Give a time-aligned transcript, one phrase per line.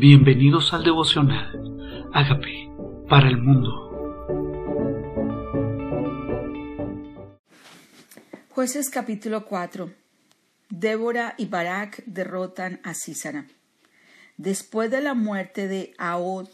[0.00, 2.08] Bienvenidos al devocional.
[2.14, 2.72] Hágame
[3.06, 3.68] para el mundo.
[8.48, 9.92] Jueces capítulo 4.
[10.70, 13.46] Débora y Barak derrotan a Sísara.
[14.38, 16.48] Después de la muerte de Ahod,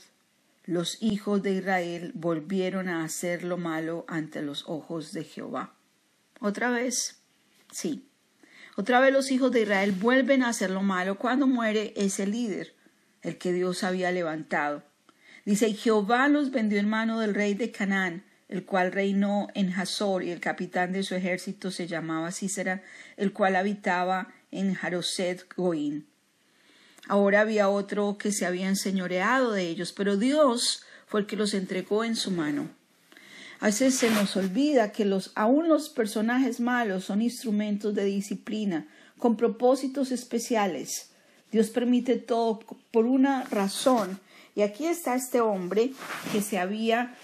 [0.65, 5.77] los hijos de Israel volvieron a hacer lo malo ante los ojos de Jehová.
[6.41, 7.23] ¿Otra vez?
[7.71, 8.09] Sí.
[8.77, 12.76] Otra vez los hijos de Israel vuelven a hacer lo malo cuando muere ese líder
[13.27, 14.85] el que Dios había levantado.
[15.45, 19.73] Dice, y Jehová los vendió en mano del rey de Canaán, el cual reinó en
[19.73, 22.85] Hazor, y el capitán de su ejército se llamaba Cícera,
[23.17, 26.07] el cual habitaba en Jaroset Goín.
[27.09, 31.53] Ahora había otro que se había enseñoreado de ellos, pero Dios fue el que los
[31.53, 32.71] entregó en su mano.
[33.59, 38.87] A veces se nos olvida que los, aun los personajes malos son instrumentos de disciplina,
[39.19, 41.11] con propósitos especiales.
[41.53, 42.61] Dios permite todo
[42.91, 44.19] por una razón.
[44.55, 45.93] Y aquí está este hombre
[46.33, 47.15] que se había,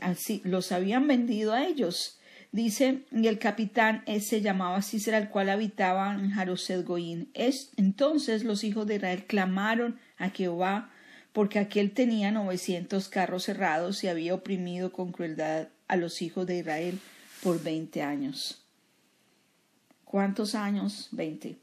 [0.00, 2.18] así, los habían vendido a ellos.
[2.50, 7.30] Dice, y el capitán se llamaba Cícera, el cual habitaba en Jaroset Goín.
[7.34, 10.90] Es, entonces los hijos de Israel clamaron a Jehová,
[11.34, 16.58] porque aquel tenía novecientos carros cerrados y había oprimido con crueldad a los hijos de
[16.58, 16.98] Israel
[17.42, 18.62] por veinte años.
[20.04, 21.08] ¿Cuántos años?
[21.12, 21.58] Veinte.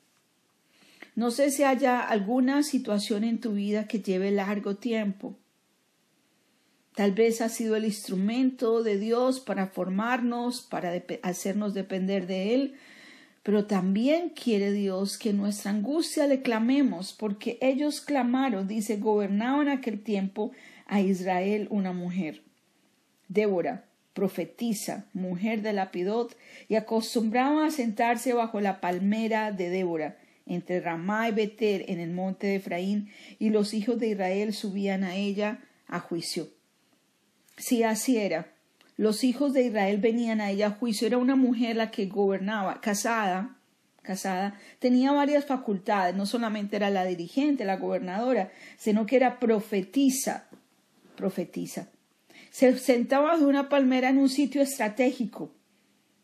[1.16, 5.38] No sé si haya alguna situación en tu vida que lleve largo tiempo.
[6.94, 10.94] Tal vez ha sido el instrumento de Dios para formarnos, para
[11.24, 12.76] hacernos depender de Él,
[13.44, 20.02] pero también quiere Dios que nuestra angustia le clamemos, porque ellos clamaron, dice, gobernaban aquel
[20.02, 20.52] tiempo
[20.86, 22.42] a Israel una mujer.
[23.28, 26.36] Débora, profetisa, mujer de Lapidot,
[26.68, 32.12] y acostumbraba a sentarse bajo la palmera de Débora, entre Ramá y Beter en el
[32.12, 36.50] monte de Efraín, y los hijos de Israel subían a ella a juicio.
[37.58, 38.54] Si así era,
[38.98, 41.08] los hijos de Israel venían a ella a juicio.
[41.08, 43.58] Era una mujer la que gobernaba, casada,
[44.02, 50.48] casada, tenía varias facultades, no solamente era la dirigente, la gobernadora, sino que era profetisa,
[51.18, 51.90] profetisa.
[52.52, 55.52] Se sentaba de una palmera en un sitio estratégico,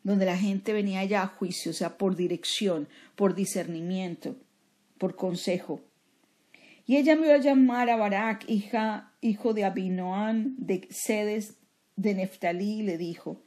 [0.02, 4.36] donde la gente venía ya a juicio, o sea, por dirección, por discernimiento,
[4.98, 5.80] por consejo.
[6.86, 11.56] Y ella me iba a llamar a Barak, hija, hijo de Abinoán, de Sedes
[11.96, 13.42] de Neftalí, y le dijo,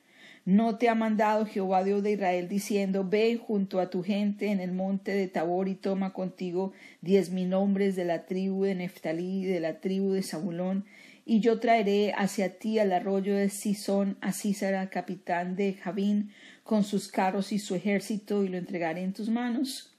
[0.45, 4.59] ¿No te ha mandado Jehová Dios de Israel diciendo, ve junto a tu gente en
[4.59, 9.41] el monte de Tabor y toma contigo diez mil hombres de la tribu de Neftalí
[9.41, 10.85] y de la tribu de Zabulón,
[11.25, 16.31] y yo traeré hacia ti al arroyo de Sison a Císara, capitán de Javín,
[16.63, 19.91] con sus carros y su ejército, y lo entregaré en tus manos?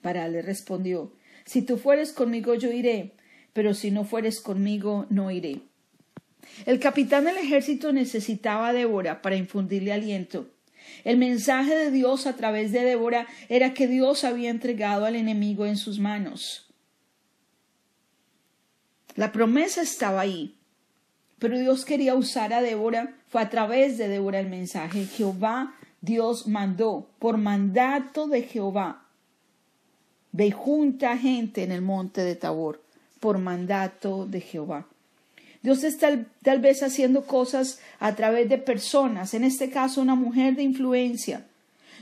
[0.00, 1.12] Para le respondió,
[1.44, 3.12] Si tú fueres conmigo yo iré,
[3.52, 5.60] pero si no fueres conmigo no iré.
[6.64, 10.50] El capitán del ejército necesitaba a Débora para infundirle aliento.
[11.04, 15.66] El mensaje de Dios a través de Débora era que Dios había entregado al enemigo
[15.66, 16.72] en sus manos.
[19.14, 20.56] La promesa estaba ahí,
[21.42, 25.06] pero Dios quería usar a Débora, fue a través de Débora el mensaje.
[25.06, 29.08] Jehová, Dios mandó, por mandato de Jehová,
[30.30, 32.80] ve junta gente en el monte de Tabor,
[33.18, 34.86] por mandato de Jehová.
[35.62, 40.54] Dios está tal vez haciendo cosas a través de personas, en este caso una mujer
[40.54, 41.48] de influencia.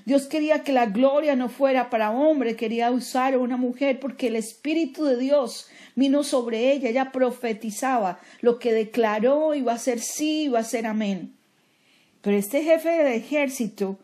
[0.05, 4.29] Dios quería que la gloria no fuera para hombre, quería usar a una mujer porque
[4.29, 10.01] el Espíritu de Dios vino sobre ella, ella profetizaba lo que declaró iba a ser
[10.01, 11.35] sí, iba a ser amén.
[12.23, 13.99] Pero este jefe de ejército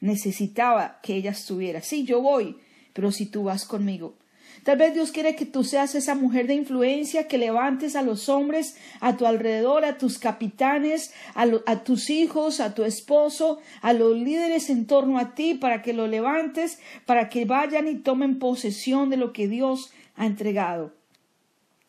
[0.00, 1.80] necesitaba que ella estuviera.
[1.80, 2.56] Sí, yo voy,
[2.92, 4.14] pero si tú vas conmigo.
[4.62, 8.28] Tal vez Dios quiere que tú seas esa mujer de influencia que levantes a los
[8.28, 14.16] hombres a tu alrededor, a tus capitanes, a, tus hijos, a tu esposo, a los
[14.16, 19.10] líderes en torno a ti, para que lo levantes, para que vayan y tomen posesión
[19.10, 20.94] de lo que Dios ha entregado.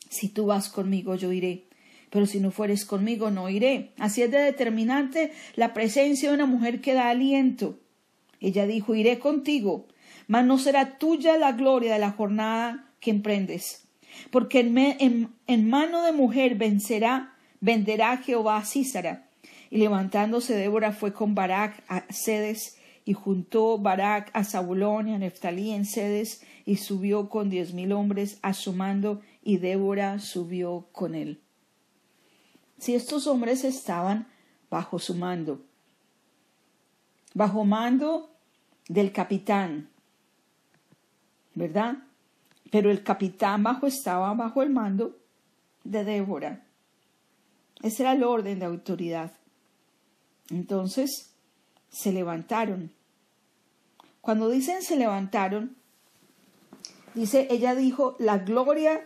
[0.10, 1.66] Si tú vas conmigo, yo iré.
[2.10, 3.92] Pero si no fueres conmigo, no iré.
[3.98, 7.80] Así es de determinante la presencia de una mujer que da aliento.
[8.40, 9.88] Ella dijo, iré contigo,
[10.28, 13.88] mas no será tuya la gloria de la jornada que emprendes.
[14.32, 19.30] Porque en, mano de mujer vencerá, venderá Jehová a Císara.
[19.70, 25.18] Y levantándose Débora fue con Barak a Sedes, y juntó Barak a Zabulón y a
[25.18, 30.88] Neftalí en Sedes, y subió con diez mil hombres a su mando, y Débora subió
[30.92, 31.42] con él.
[32.80, 34.28] Si estos hombres estaban
[34.70, 35.62] bajo su mando,
[37.34, 38.30] bajo mando
[38.88, 39.90] del capitán,
[41.58, 41.98] ¿verdad?
[42.72, 45.18] Pero el capitán bajo estaba bajo el mando
[45.84, 46.64] de Débora.
[47.82, 49.32] Ese era el orden de autoridad.
[50.50, 51.34] Entonces
[51.90, 52.92] se levantaron.
[54.22, 55.76] Cuando dicen se levantaron,
[57.16, 59.06] dice, ella dijo, la gloria,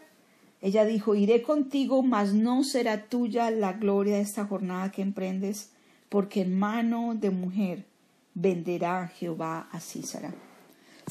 [0.61, 5.71] ella dijo, iré contigo, mas no será tuya la gloria de esta jornada que emprendes,
[6.09, 7.85] porque en mano de mujer
[8.33, 10.33] venderá Jehová a Císara.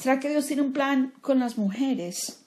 [0.01, 2.39] ¿Será que Dios tiene un plan con las mujeres?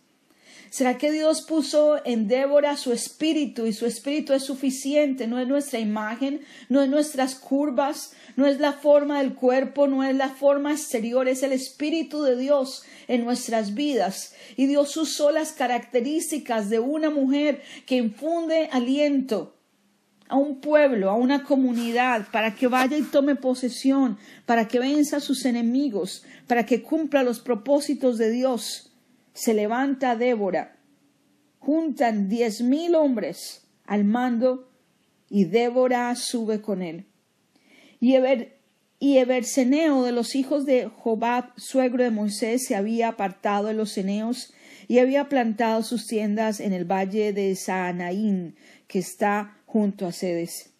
[0.70, 5.28] ¿Será que Dios puso en Débora su espíritu y su espíritu es suficiente?
[5.28, 10.02] No es nuestra imagen, no es nuestras curvas, no es la forma del cuerpo, no
[10.02, 14.34] es la forma exterior, es el espíritu de Dios en nuestras vidas.
[14.56, 19.53] Y Dios usó las características de una mujer que infunde aliento
[20.28, 25.18] a un pueblo, a una comunidad, para que vaya y tome posesión, para que venza
[25.18, 28.90] a sus enemigos, para que cumpla los propósitos de Dios
[29.34, 30.76] se levanta Débora,
[31.58, 34.70] juntan diez mil hombres al mando
[35.28, 37.06] y Débora sube con él.
[38.00, 38.60] Y, Eber,
[39.00, 44.54] y de los hijos de Jobab, suegro de Moisés, se había apartado de los eneos
[44.86, 48.56] y había plantado sus tiendas en el valle de Saanaín,
[48.86, 50.70] que está junto a Sedes.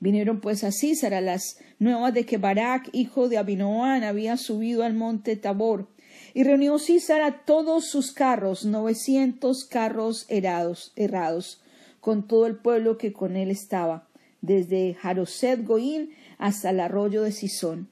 [0.00, 4.92] Vinieron pues a Císara las nuevas de que Barak, hijo de Abinoán, había subido al
[4.92, 5.86] monte Tabor
[6.34, 11.62] y reunió Císara todos sus carros, novecientos carros errados, errados,
[12.00, 14.08] con todo el pueblo que con él estaba,
[14.40, 17.88] desde Jaroset Goín hasta el arroyo de Sison.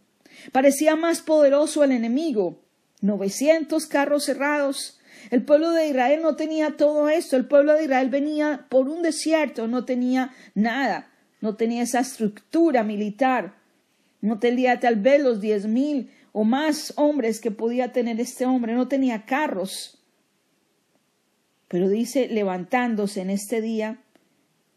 [0.50, 2.58] Parecía más poderoso el enemigo.
[3.00, 4.97] Novecientos carros errados.
[5.30, 7.36] El pueblo de Israel no tenía todo esto.
[7.36, 11.10] El pueblo de Israel venía por un desierto, no tenía nada,
[11.40, 13.54] no tenía esa estructura militar.
[14.20, 18.74] No tenía tal vez los diez mil o más hombres que podía tener este hombre,
[18.74, 19.98] no tenía carros.
[21.68, 23.98] Pero dice, levantándose en este día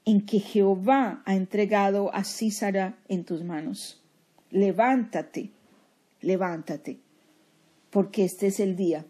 [0.06, 4.02] en que Jehová ha entregado a Císara en tus manos.
[4.50, 5.52] Levántate,
[6.22, 7.00] levántate,
[7.90, 9.06] porque este es el día.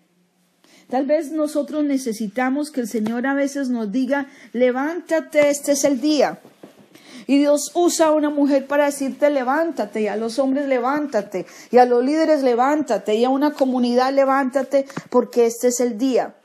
[0.92, 6.02] Tal vez nosotros necesitamos que el Señor a veces nos diga, levántate, este es el
[6.02, 6.42] día.
[7.28, 11.78] Y Dios usa a una mujer para decirte levántate, y a los hombres levántate, y
[11.78, 16.36] a los líderes levántate, y a una comunidad levántate, porque este es el día.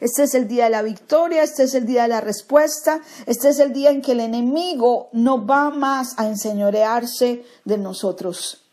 [0.00, 3.50] Este es el día de la victoria, este es el día de la respuesta, este
[3.50, 8.69] es el día en que el enemigo no va más a enseñorearse de nosotros.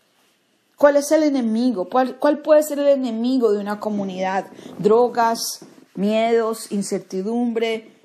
[0.78, 1.90] ¿Cuál es el enemigo?
[1.90, 4.46] ¿Cuál, ¿Cuál, puede ser el enemigo de una comunidad?
[4.78, 5.66] Drogas,
[5.96, 7.98] miedos, incertidumbre,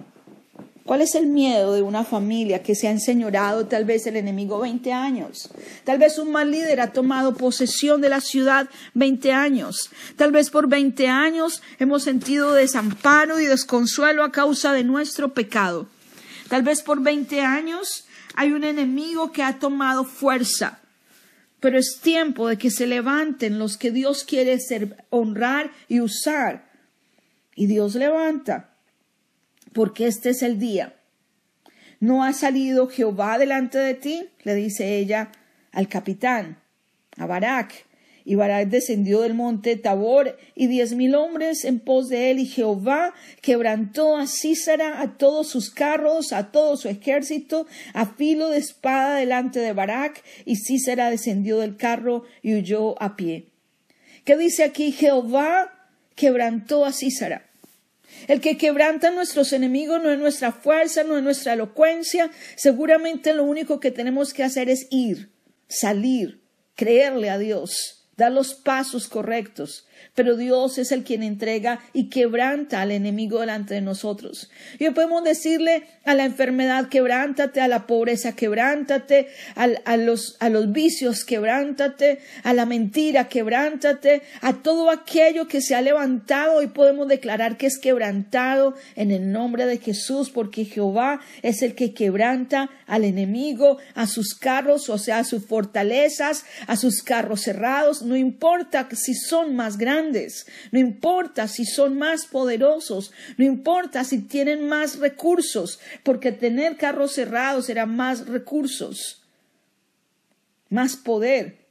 [0.85, 4.59] ¿Cuál es el miedo de una familia que se ha enseñorado tal vez el enemigo
[4.59, 5.49] 20 años?
[5.85, 9.91] Tal vez un mal líder ha tomado posesión de la ciudad 20 años.
[10.17, 15.87] Tal vez por 20 años hemos sentido desamparo y desconsuelo a causa de nuestro pecado.
[16.49, 18.05] Tal vez por 20 años
[18.35, 20.82] hay un enemigo que ha tomado fuerza.
[21.63, 26.69] Pero es tiempo de que se levanten los que Dios quiere ser, honrar y usar.
[27.55, 28.75] Y Dios levanta
[29.73, 30.97] porque este es el día.
[32.01, 34.29] ¿No ha salido Jehová delante de ti?
[34.43, 35.31] le dice ella
[35.71, 36.59] al capitán,
[37.17, 37.87] a Barak.
[38.25, 42.47] Y Barak descendió del monte Tabor y diez mil hombres en pos de él, y
[42.47, 48.59] Jehová quebrantó a Císara, a todos sus carros, a todo su ejército, a filo de
[48.59, 53.47] espada delante de Barak, y Císara descendió del carro y huyó a pie.
[54.25, 54.93] ¿Qué dice aquí?
[54.93, 57.49] Jehová quebrantó a Císara.
[58.29, 62.31] El que quebranta a nuestros enemigos no es nuestra fuerza, no es nuestra elocuencia.
[62.57, 65.33] Seguramente lo único que tenemos que hacer es ir,
[65.69, 66.43] salir,
[66.77, 72.81] creerle a Dios, dar los pasos correctos pero Dios es el quien entrega y quebranta
[72.81, 74.51] al enemigo delante de nosotros.
[74.79, 80.73] Y podemos decirle a la enfermedad, quebrántate, a la pobreza, quebrántate, a, los, a los
[80.73, 87.09] vicios, quebrántate, a la mentira, quebrántate, a todo aquello que se ha levantado y podemos
[87.09, 92.71] declarar que es quebrantado en el nombre de Jesús, porque Jehová es el que quebranta
[92.87, 98.17] al enemigo, a sus carros, o sea, a sus fortalezas, a sus carros cerrados, no
[98.17, 99.92] importa si son más grandes,
[100.71, 107.13] no importa si son más poderosos, no importa si tienen más recursos, porque tener carros
[107.13, 109.23] cerrados era más recursos,
[110.69, 111.67] más poder.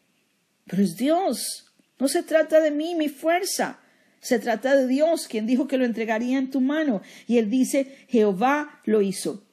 [0.67, 3.79] Pero es Dios, no se trata de mí, mi fuerza.
[4.21, 7.01] Se trata de Dios, quien dijo que lo entregaría en tu mano.
[7.27, 9.43] Y él dice, Jehová lo hizo.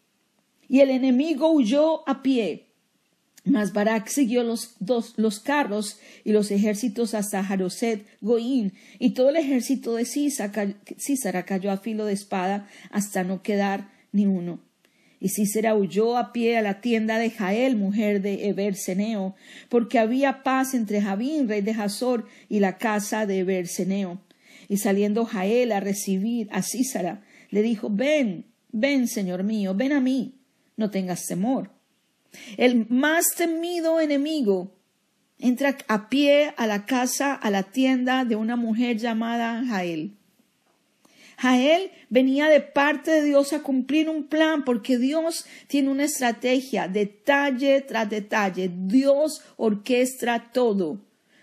[0.68, 2.67] Y el enemigo huyó a pie
[3.49, 9.31] Mas Barak siguió los, dos, los carros y los ejércitos hasta Jaroset Goín, y todo
[9.31, 14.61] el ejército de Císara cayó a filo de espada hasta no quedar ni uno.
[15.21, 19.35] Y Císara huyó a pie a la tienda de Jael, mujer de Eberseneo,
[19.69, 24.21] porque había paz entre Javín, rey de Hazor, y la casa de Eberseneo.
[24.69, 30.00] Y saliendo Jael a recibir a Císara, le dijo Ven, ven, señor mío, ven a
[30.00, 30.35] mí,
[30.76, 31.77] no tengas temor
[32.56, 34.73] el más temido enemigo
[35.38, 40.14] entra a pie a la casa, a la tienda de una mujer llamada Jael.
[41.38, 46.88] Jael venía de parte de Dios a cumplir un plan porque Dios tiene una estrategia,
[46.88, 48.70] detalle tras detalle.
[48.75, 51.00] Dios orquestra todo.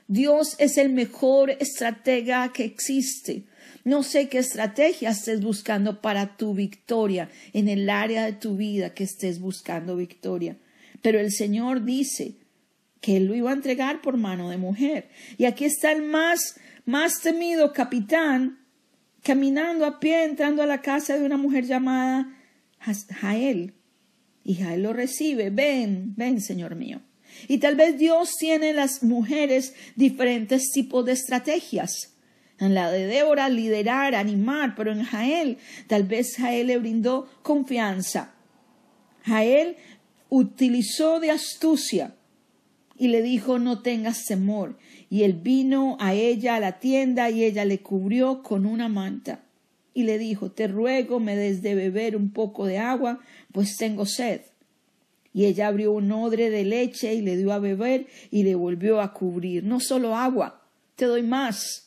[0.08, 3.46] Dios es el mejor estratega que existe.
[3.86, 8.94] No sé qué estrategia estés buscando para tu victoria en el área de tu vida
[8.94, 10.58] que estés buscando victoria.
[11.06, 12.34] Pero el Señor dice
[13.00, 15.08] que él lo iba a entregar por mano de mujer.
[15.38, 18.66] Y aquí está el más, más temido capitán
[19.22, 22.36] caminando a pie, entrando a la casa de una mujer llamada
[23.20, 23.76] Jael.
[24.44, 27.02] Y Jael lo recibe, ven, ven, Señor mío.
[27.48, 32.16] Y tal vez Dios tiene en las mujeres diferentes tipos de estrategias.
[32.58, 38.32] En la de Débora, liderar, animar, pero en Jael, tal vez Jael le brindó confianza.
[39.26, 39.76] Jael
[40.38, 42.14] utilizó de astucia
[42.98, 44.78] y le dijo no tengas temor.
[45.10, 49.46] Y él vino a ella a la tienda y ella le cubrió con una manta.
[49.94, 53.22] Y le dijo te ruego me des de beber un poco de agua,
[53.54, 54.42] pues tengo sed.
[55.34, 59.00] Y ella abrió un odre de leche y le dio a beber y le volvió
[59.00, 59.64] a cubrir.
[59.64, 60.62] No solo agua,
[60.98, 61.85] te doy más.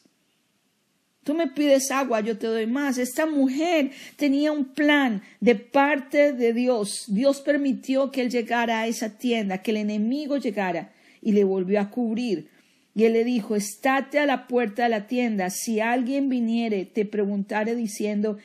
[1.29, 2.97] Tú me pides agua, yo te doy más.
[2.97, 7.05] Esta mujer tenía un plan de parte de Dios.
[7.07, 11.83] Dios permitió que él llegara a esa tienda, que el enemigo llegara y le volvió
[11.83, 12.49] a cubrir.
[12.95, 15.51] Y él le dijo, estate a la puerta de la tienda.
[15.51, 18.39] Si alguien viniere, te preguntare diciendo,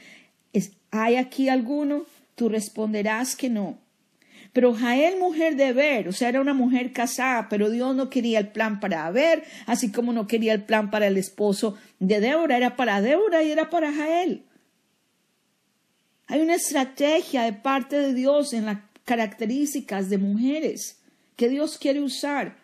[0.92, 2.06] ¿hay aquí alguno?
[2.36, 3.78] Tú responderás que no.
[4.54, 8.38] Pero Jael, mujer de ver, o sea, era una mujer casada, pero Dios no quería
[8.38, 12.56] el plan para ver, así como no quería el plan para el esposo de Débora,
[12.56, 14.46] era para Débora y era para Jael.
[16.28, 21.02] Hay una estrategia de parte de Dios en las características de mujeres
[21.36, 22.63] que Dios quiere usar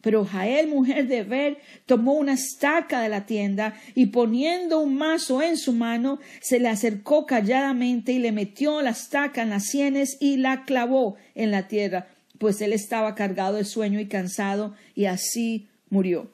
[0.00, 5.42] pero Jael, mujer de Ver, tomó una estaca de la tienda y poniendo un mazo
[5.42, 10.16] en su mano, se le acercó calladamente y le metió la estaca en las sienes
[10.20, 15.04] y la clavó en la tierra, pues él estaba cargado de sueño y cansado, y
[15.04, 16.30] así murió.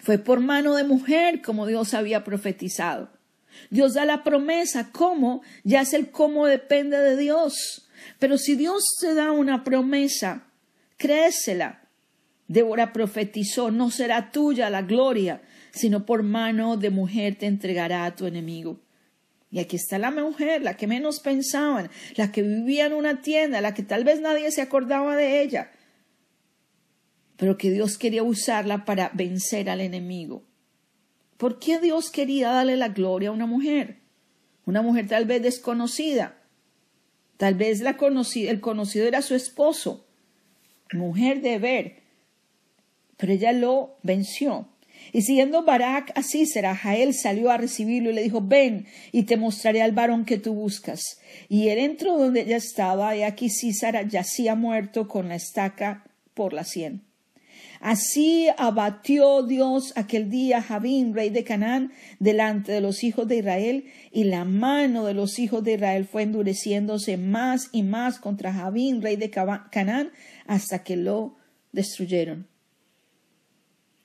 [0.00, 3.10] Fue por mano de mujer como Dios había profetizado.
[3.68, 5.42] Dios da la promesa, ¿cómo?
[5.64, 7.88] Ya es el cómo depende de Dios.
[8.18, 10.46] Pero si Dios te da una promesa,
[10.96, 11.79] créesela
[12.50, 15.40] Débora profetizó, no será tuya la gloria,
[15.70, 18.80] sino por mano de mujer te entregará a tu enemigo.
[19.52, 23.60] Y aquí está la mujer, la que menos pensaban, la que vivía en una tienda,
[23.60, 25.70] la que tal vez nadie se acordaba de ella,
[27.36, 30.42] pero que Dios quería usarla para vencer al enemigo.
[31.36, 33.98] ¿Por qué Dios quería darle la gloria a una mujer?
[34.64, 36.42] Una mujer tal vez desconocida.
[37.36, 40.08] Tal vez el conocido era su esposo.
[40.92, 41.99] Mujer de ver,
[43.20, 44.66] pero ella lo venció.
[45.12, 49.36] Y siguiendo Barak a Cícera, Jael salió a recibirlo y le dijo, ven y te
[49.36, 51.20] mostraré al varón que tú buscas.
[51.48, 56.52] Y él entró donde ella estaba, y aquí Císara yacía muerto con la estaca por
[56.52, 57.02] la sien.
[57.80, 63.84] Así abatió Dios aquel día Javín, rey de Canaán, delante de los hijos de Israel,
[64.12, 69.02] y la mano de los hijos de Israel fue endureciéndose más y más contra Javín,
[69.02, 70.12] rey de Canaán,
[70.46, 71.36] hasta que lo
[71.72, 72.49] destruyeron.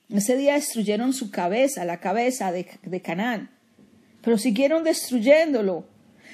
[0.08, 3.50] Ese día destruyeron su cabeza, la cabeza de, Canaán,
[4.22, 5.84] pero siguieron destruyéndolo.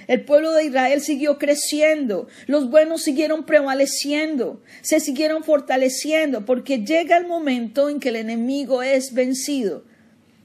[0.08, 7.16] El pueblo de Israel siguió creciendo, los buenos siguieron prevaleciendo, se siguieron fortaleciendo, porque llega
[7.16, 9.84] el momento en que el enemigo es vencido.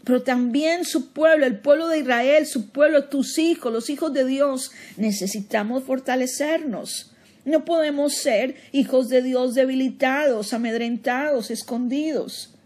[0.05, 4.25] Pero también su pueblo, el pueblo de Israel, su pueblo, tus hijos, los hijos de
[4.25, 7.11] Dios, necesitamos fortalecernos.
[7.43, 12.56] No podemos ser hijos de Dios debilitados, amedrentados, escondidos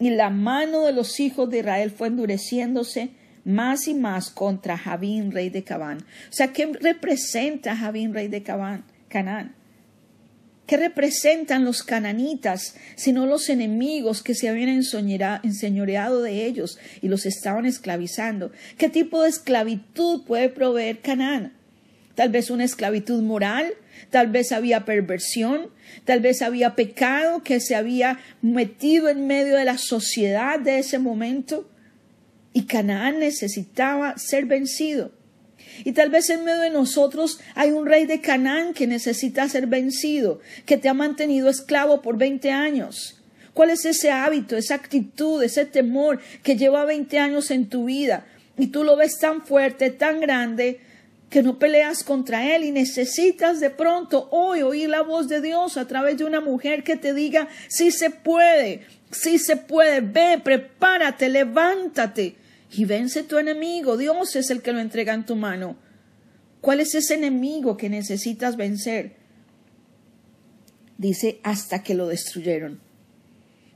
[0.00, 3.10] y la mano de los hijos de Israel fue endureciéndose
[3.44, 5.98] más y más contra Javín, rey de Cabán.
[5.98, 9.54] O sea, ¿qué representa Javín, rey de Cabán, Canaán?
[10.66, 17.26] ¿Qué representan los cananitas, sino los enemigos que se habían enseñoreado de ellos y los
[17.26, 18.52] estaban esclavizando?
[18.78, 21.59] ¿Qué tipo de esclavitud puede proveer Canaán?
[22.20, 23.72] Tal vez una esclavitud moral,
[24.10, 25.70] tal vez había perversión,
[26.04, 30.98] tal vez había pecado que se había metido en medio de la sociedad de ese
[30.98, 31.66] momento
[32.52, 35.12] y Canaán necesitaba ser vencido.
[35.82, 39.66] Y tal vez en medio de nosotros hay un rey de Canaán que necesita ser
[39.66, 43.18] vencido, que te ha mantenido esclavo por 20 años.
[43.54, 48.26] ¿Cuál es ese hábito, esa actitud, ese temor que lleva 20 años en tu vida
[48.58, 50.80] y tú lo ves tan fuerte, tan grande,
[51.30, 55.76] que no peleas contra él y necesitas de pronto hoy oír la voz de Dios
[55.76, 58.82] a través de una mujer que te diga, sí se puede,
[59.12, 62.34] sí se puede, ve, prepárate, levántate
[62.72, 63.96] y vence tu enemigo.
[63.96, 65.76] Dios es el que lo entrega en tu mano.
[66.60, 69.14] ¿Cuál es ese enemigo que necesitas vencer?
[70.98, 72.80] Dice, hasta que lo destruyeron.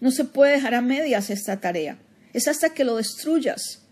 [0.00, 1.98] No se puede dejar a medias esta tarea.
[2.32, 3.83] Es hasta que lo destruyas.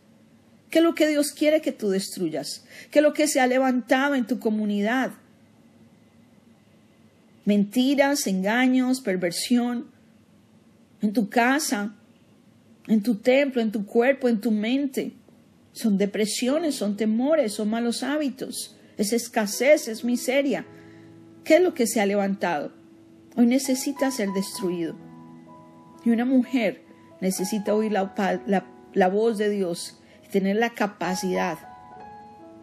[0.73, 2.65] ¿Qué es lo que Dios quiere que tú destruyas?
[2.91, 5.11] ¿Qué es lo que se ha levantado en tu comunidad?
[7.45, 9.89] Mentiras, engaños, perversión.
[11.03, 11.95] En tu casa,
[12.87, 15.13] en tu templo, en tu cuerpo, en tu mente.
[15.75, 20.65] Son depresiones, son temores, son malos hábitos, es escasez, es miseria.
[21.45, 22.73] ¿Qué es lo que se ha levantado?
[23.37, 24.97] Hoy necesita ser destruido.
[26.03, 26.81] Y una mujer
[27.21, 29.99] necesita oír la, voz de Dios
[30.33, 31.59] tener la capacidad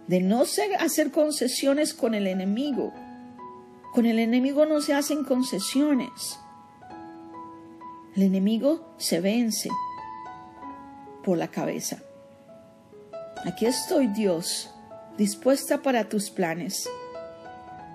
[0.08, 2.92] de no hacer concesiones con el enemigo.
[3.94, 6.40] Con el enemigo no se hacen concesiones.
[8.16, 9.70] El enemigo se vence
[11.24, 12.00] por la cabeza.
[13.46, 14.74] Aquí estoy, Dios,
[15.18, 16.90] dispuesta para tus planes.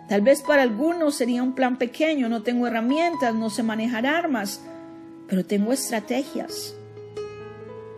[0.08, 4.60] Tal vez para algunos sería un plan pequeño, no tengo herramientas, no sé manejar armas,
[5.26, 6.76] pero tengo estrategias.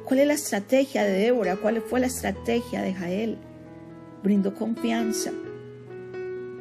[0.07, 1.57] ¿Cuál es la estrategia de Débora?
[1.57, 3.39] ¿Cuál fue la estrategia de Jael?
[4.23, 5.33] Brindó confianza.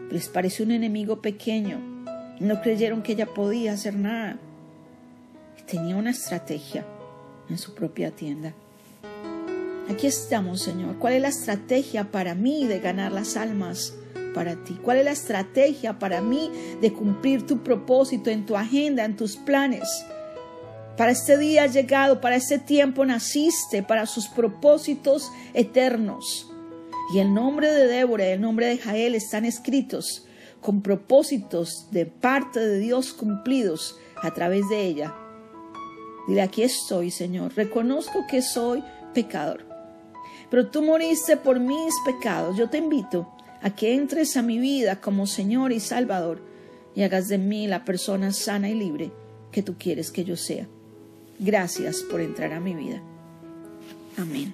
[0.09, 1.77] Les pareció un enemigo pequeño.
[2.39, 4.39] No creyeron que ella podía hacer nada.
[5.67, 6.87] Tenía una estrategia
[7.47, 8.55] en su propia tienda.
[9.91, 10.97] Aquí estamos, Señor.
[10.97, 13.93] ¿Cuál es la estrategia para mí de ganar las almas
[14.33, 14.75] para ti?
[14.81, 16.49] ¿Cuál es la estrategia para mí
[16.81, 19.87] de cumplir tu propósito en tu agenda, en tus planes?
[20.97, 26.49] Para este día has llegado, para este tiempo naciste, para sus propósitos eternos.
[27.13, 30.25] Y el nombre de Débora y el nombre de Jael están escritos
[30.61, 35.13] con propósitos de parte de Dios cumplidos a través de ella.
[36.27, 37.53] Dile, aquí estoy, Señor.
[37.55, 39.75] Reconozco que soy pecador
[40.49, 42.57] pero tú moriste por mis pecados.
[42.57, 43.29] Yo te invito
[43.61, 46.41] a que entres a mi vida como Señor y Salvador
[46.93, 49.11] y hagas de mí la persona sana y libre
[49.51, 50.67] que tú quieres que yo sea.
[51.39, 53.01] Gracias por entrar a mi vida.
[54.17, 54.53] Amén.